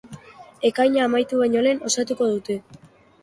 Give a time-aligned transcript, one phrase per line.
[0.69, 2.57] Ekaina amaitu baino lehen osatuko dute.